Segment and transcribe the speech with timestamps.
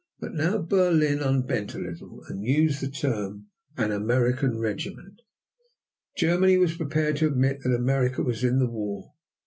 [0.19, 5.21] But now Berlin unbent a little and used the term "an American regiment."
[6.17, 9.13] Germany was prepared to admit that America was in the war.